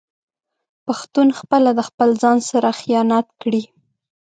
پښتون 0.85 1.27
خپله 1.39 1.69
د 1.77 1.81
خپل 1.89 2.09
ځان 2.23 2.37
سره 2.49 2.69
خيانت 2.81 3.27
کړي 3.41 3.63